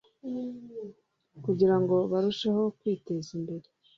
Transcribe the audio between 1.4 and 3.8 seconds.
kugira ngo barusheho kwiteza imbere